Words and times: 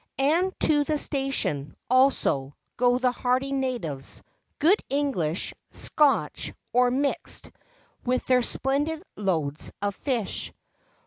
And 0.17 0.51
to 0.61 0.83
the 0.83 0.97
Station, 0.97 1.75
also, 1.87 2.55
go 2.75 2.97
the 2.97 3.11
hardy 3.11 3.51
natives 3.51 4.23
good 4.57 4.79
English, 4.89 5.53
Scotch, 5.69 6.51
or 6.73 6.89
"Mixed" 6.89 7.51
with 8.03 8.25
their 8.25 8.41
splendid 8.41 9.03
loads 9.15 9.71
of 9.79 9.93
fish. 9.93 10.51